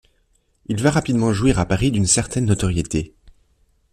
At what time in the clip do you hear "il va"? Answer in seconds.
0.65-0.89